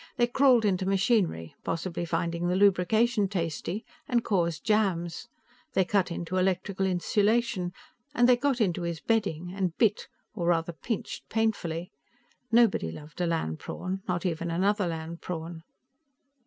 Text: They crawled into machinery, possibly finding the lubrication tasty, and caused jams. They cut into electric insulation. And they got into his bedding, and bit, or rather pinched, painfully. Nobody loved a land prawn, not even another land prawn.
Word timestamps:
They 0.17 0.25
crawled 0.25 0.65
into 0.65 0.87
machinery, 0.87 1.53
possibly 1.63 2.05
finding 2.05 2.47
the 2.47 2.55
lubrication 2.55 3.27
tasty, 3.27 3.85
and 4.07 4.23
caused 4.23 4.63
jams. 4.63 5.27
They 5.73 5.85
cut 5.85 6.09
into 6.09 6.37
electric 6.37 6.79
insulation. 6.81 7.71
And 8.15 8.27
they 8.27 8.35
got 8.35 8.59
into 8.59 8.81
his 8.81 8.99
bedding, 8.99 9.53
and 9.53 9.77
bit, 9.77 10.07
or 10.33 10.47
rather 10.47 10.73
pinched, 10.73 11.29
painfully. 11.29 11.91
Nobody 12.51 12.91
loved 12.91 13.21
a 13.21 13.27
land 13.27 13.59
prawn, 13.59 14.01
not 14.07 14.25
even 14.25 14.49
another 14.49 14.87
land 14.87 15.21
prawn. 15.21 15.61